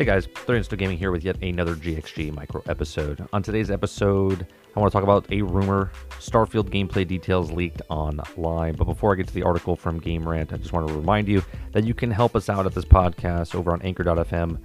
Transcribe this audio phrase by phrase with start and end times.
[0.00, 3.28] Hey guys, 30 Still Gaming here with yet another GXG micro episode.
[3.34, 8.76] On today's episode, I want to talk about a rumor Starfield gameplay details leaked online.
[8.76, 11.28] But before I get to the article from Game Rant, I just want to remind
[11.28, 14.58] you that you can help us out at this podcast over on Anchor.fm.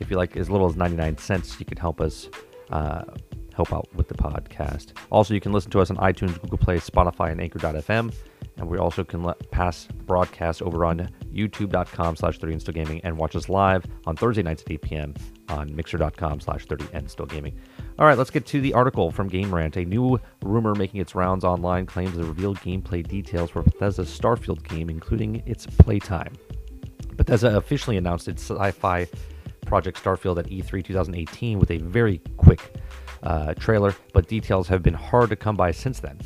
[0.00, 2.30] If you like as little as 99 cents, you can help us
[2.70, 3.04] uh,
[3.52, 4.94] help out with the podcast.
[5.10, 8.14] Also, you can listen to us on iTunes, Google Play, Spotify, and Anchor.fm.
[8.58, 13.00] And we also can let pass broadcast over on youtube.com slash 30 and still gaming
[13.04, 15.14] and watch us live on Thursday nights at 8 p.m.
[15.48, 17.56] on mixer.com slash 30 and still gaming.
[17.98, 19.76] All right, let's get to the article from Game Rant.
[19.76, 24.66] A new rumor making its rounds online claims the revealed gameplay details for Bethesda's Starfield
[24.68, 26.34] game, including its playtime.
[27.16, 29.06] Bethesda officially announced its sci fi
[29.66, 32.74] project Starfield at E3 2018 with a very quick
[33.22, 36.18] uh, trailer, but details have been hard to come by since then.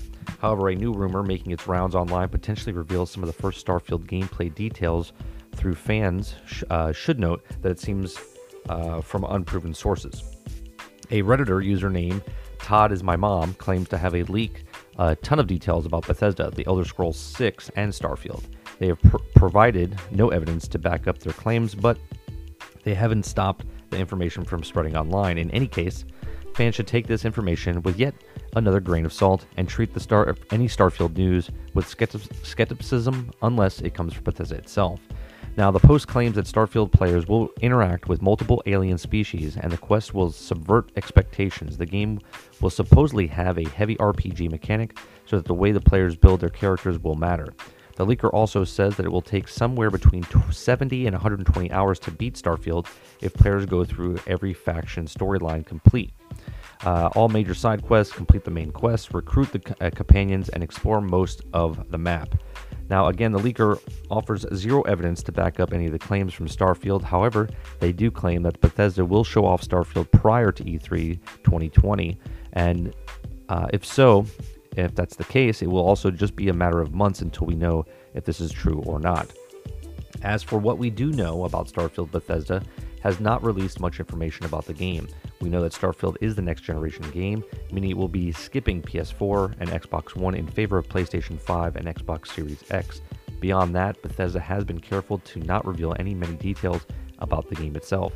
[0.42, 4.06] However, a new rumor making its rounds online potentially reveals some of the first Starfield
[4.06, 5.12] gameplay details
[5.54, 8.18] through fans sh- uh, should note that it seems
[8.68, 10.22] uh, from unproven sources.
[11.12, 12.20] A Redditor username,
[12.58, 14.64] Todd is my mom, claims to have a leak
[14.98, 18.42] a ton of details about Bethesda, The Elder Scrolls 6, and Starfield.
[18.78, 21.98] They have pr- provided no evidence to back up their claims, but
[22.82, 25.38] they haven't stopped the information from spreading online.
[25.38, 26.04] In any case,
[26.54, 28.14] fans should take this information with yet
[28.56, 33.80] another grain of salt and treat the star of any Starfield news with skepticism unless
[33.80, 35.00] it comes from Bethesda itself.
[35.56, 39.76] Now, the post claims that Starfield players will interact with multiple alien species and the
[39.76, 41.76] quest will subvert expectations.
[41.76, 42.20] The game
[42.62, 46.48] will supposedly have a heavy RPG mechanic so that the way the players build their
[46.48, 47.52] characters will matter.
[47.96, 52.10] The leaker also says that it will take somewhere between 70 and 120 hours to
[52.10, 52.86] beat Starfield
[53.20, 56.14] if players go through every faction storyline complete.
[56.84, 61.00] Uh, all major side quests, complete the main quests, recruit the uh, companions, and explore
[61.00, 62.34] most of the map.
[62.90, 63.80] Now, again, the leaker
[64.10, 67.02] offers zero evidence to back up any of the claims from Starfield.
[67.02, 72.18] However, they do claim that Bethesda will show off Starfield prior to E3 2020.
[72.52, 72.94] And
[73.48, 74.26] uh, if so,
[74.76, 77.54] if that's the case, it will also just be a matter of months until we
[77.54, 79.32] know if this is true or not.
[80.22, 82.62] As for what we do know about Starfield, Bethesda
[83.02, 85.08] has not released much information about the game.
[85.40, 89.56] We know that Starfield is the next generation game, meaning it will be skipping PS4
[89.58, 93.02] and Xbox One in favor of PlayStation 5 and Xbox Series X.
[93.40, 96.86] Beyond that, Bethesda has been careful to not reveal any many details
[97.18, 98.12] about the game itself.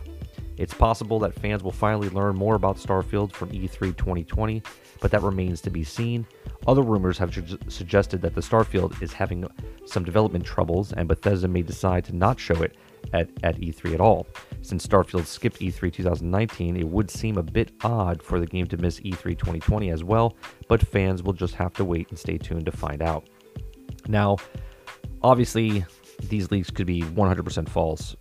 [0.57, 4.63] It's possible that fans will finally learn more about Starfield from E3 2020,
[5.01, 6.27] but that remains to be seen.
[6.67, 9.47] Other rumors have su- suggested that the Starfield is having
[9.85, 12.77] some development troubles, and Bethesda may decide to not show it
[13.13, 14.27] at, at E3 at all.
[14.63, 18.77] Since Starfield skipped E3 2019, it would seem a bit odd for the game to
[18.79, 20.37] miss E3 2020 as well,
[20.69, 23.29] but fans will just have to wait and stay tuned to find out.
[24.09, 24.39] Now,
[25.23, 25.85] obviously,
[26.23, 28.17] these leaks could be 100% false.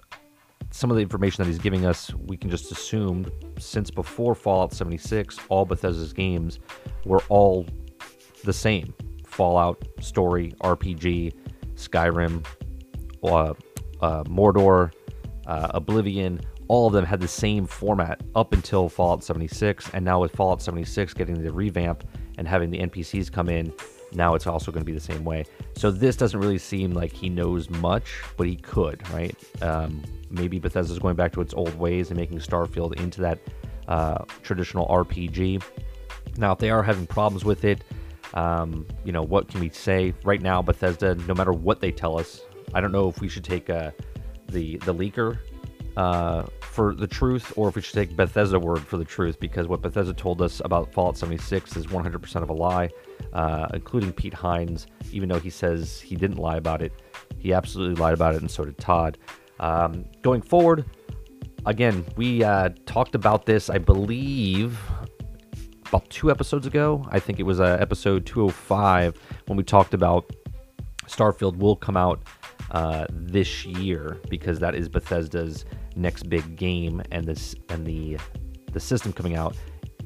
[0.75, 4.73] Some of the information that he's giving us, we can just assume since before Fallout
[4.73, 6.59] 76, all Bethesda's games
[7.05, 7.65] were all
[8.43, 8.93] the same
[9.25, 11.33] Fallout, story, RPG,
[11.75, 12.45] Skyrim,
[13.23, 13.53] uh,
[14.01, 14.91] uh, Mordor,
[15.47, 19.89] uh, Oblivion, all of them had the same format up until Fallout 76.
[19.93, 22.05] And now with Fallout 76 getting the revamp
[22.37, 23.71] and having the NPCs come in,
[24.13, 25.45] now it's also going to be the same way.
[25.75, 29.35] So this doesn't really seem like he knows much, but he could, right?
[29.61, 33.39] Um, maybe Bethesda's going back to its old ways and making Starfield into that
[33.87, 35.63] uh, traditional RPG.
[36.37, 37.83] Now, if they are having problems with it,
[38.33, 40.13] um, you know, what can we say?
[40.23, 42.41] Right now, Bethesda, no matter what they tell us,
[42.73, 43.91] I don't know if we should take uh,
[44.47, 45.39] the the leaker
[45.95, 46.43] uh,
[46.75, 49.81] for the truth, or if we should take Bethesda word for the truth, because what
[49.81, 52.89] Bethesda told us about Fallout 76 is 100% of a lie,
[53.31, 54.87] uh, including Pete Hines.
[55.11, 56.91] Even though he says he didn't lie about it,
[57.37, 59.17] he absolutely lied about it, and so did Todd.
[59.61, 60.83] Um, going forward,
[61.65, 64.77] again, we uh, talked about this, I believe,
[65.87, 67.07] about two episodes ago.
[67.09, 70.29] I think it was uh, episode 205 when we talked about
[71.07, 72.21] Starfield will come out
[72.75, 75.63] uh, this year because that is Bethesda's
[75.95, 78.17] next big game, and this and the
[78.73, 79.55] the system coming out.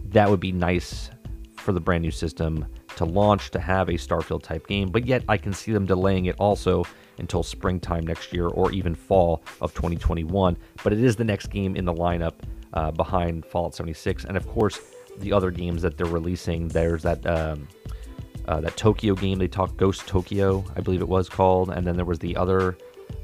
[0.10, 1.10] That would be nice
[1.57, 5.24] for the brand new system to launch to have a Starfield type game, but yet
[5.27, 6.86] I can see them delaying it also
[7.18, 10.56] until springtime next year or even fall of 2021.
[10.83, 12.36] But it is the next game in the lineup
[12.74, 14.80] uh, behind Fallout 76, and of course
[15.18, 16.68] the other games that they're releasing.
[16.68, 17.25] There's that.
[17.25, 17.68] Um,
[18.50, 21.96] uh, that Tokyo game they talked Ghost Tokyo, I believe it was called, and then
[21.96, 22.78] there was the other.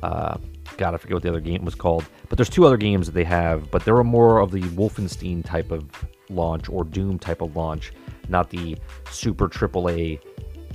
[0.04, 0.38] Uh,
[0.78, 2.06] God, I forget what the other game was called.
[2.30, 5.72] But there's two other games that they have, but they're more of the Wolfenstein type
[5.72, 5.90] of
[6.30, 7.92] launch or Doom type of launch,
[8.30, 8.78] not the
[9.10, 10.20] super AAA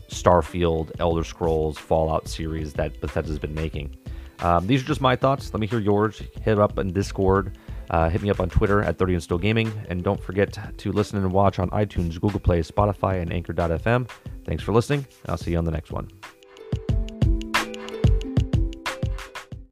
[0.08, 3.96] Starfield, Elder Scrolls, Fallout series that Bethesda's been making.
[4.40, 5.52] Um, these are just my thoughts.
[5.52, 6.22] Let me hear yours.
[6.42, 7.56] Hit up in Discord.
[7.90, 9.72] Uh, hit me up on Twitter at 30 and Still Gaming.
[9.88, 14.08] And don't forget to listen and watch on iTunes, Google Play, Spotify, and Anchor.fm.
[14.50, 15.06] Thanks for listening.
[15.26, 16.08] I'll see you on the next one.